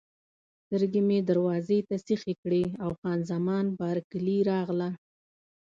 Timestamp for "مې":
1.07-1.19